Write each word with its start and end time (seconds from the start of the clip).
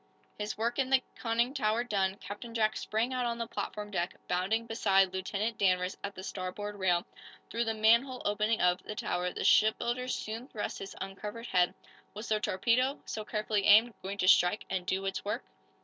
His 0.35 0.57
work 0.57 0.79
in 0.79 0.89
the 0.89 1.03
conning 1.15 1.53
tower 1.53 1.83
done, 1.83 2.15
Captain 2.15 2.55
Jack 2.55 2.75
sprang 2.75 3.13
out 3.13 3.27
on 3.27 3.37
the 3.37 3.45
platform 3.45 3.91
deck, 3.91 4.15
bounding 4.27 4.65
beside 4.65 5.13
Lieutenant 5.13 5.59
Danvers 5.59 5.95
at 6.03 6.15
the 6.15 6.23
starboard 6.23 6.73
rail. 6.75 7.05
Through 7.51 7.65
the 7.65 7.75
manhole 7.75 8.23
opening 8.25 8.61
of, 8.61 8.81
the 8.81 8.95
tower 8.95 9.31
the 9.31 9.43
shipbuilder 9.43 10.07
soon 10.07 10.47
thrust 10.47 10.79
his 10.79 10.95
uncovered 10.99 11.45
head. 11.45 11.75
Was 12.15 12.29
the 12.29 12.39
torpedo, 12.39 12.99
so 13.05 13.23
carefully 13.23 13.67
aimed, 13.67 13.93
going 14.01 14.17
to 14.17 14.27
strike 14.27 14.65
and 14.71 14.87
do 14.87 15.05
its 15.05 15.23
work? 15.23 15.43